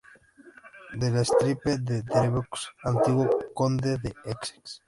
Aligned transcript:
De 0.95 1.11
la 1.11 1.21
estirpe 1.25 1.77
de 1.89 2.01
Devereux, 2.01 2.65
antiguo 2.93 3.29
conde 3.53 3.97
de 3.99 4.11
Essex. 4.35 4.79